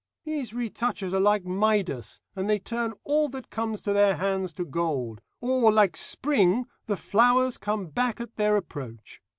These 0.23 0.51
retouchers 0.51 1.13
are 1.13 1.19
like 1.21 1.45
Midas, 1.45 2.21
and 2.35 2.49
they 2.49 2.57
turn 2.57 2.95
all 3.03 3.29
that 3.29 3.51
comes 3.51 3.81
to 3.81 3.93
their 3.93 4.15
hands 4.15 4.51
to 4.53 4.65
gold; 4.65 5.21
or, 5.41 5.71
like 5.71 5.95
Spring, 5.95 6.65
the 6.87 6.97
flowers 6.97 7.59
come 7.59 7.85
back 7.85 8.19
at 8.19 8.35
their 8.35 8.55
approach. 8.57 9.21